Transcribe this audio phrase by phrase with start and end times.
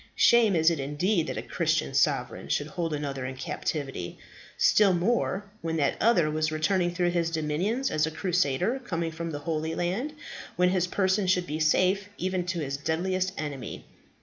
[0.15, 4.17] Shame is it indeed that a Christian sovereign should hold another in captivity.
[4.57, 9.29] Still more, when that other was returning through his dominions as a crusader coming from
[9.29, 10.13] the Holy Land,
[10.55, 13.85] when his person should be safe, even to his deadliest enemy.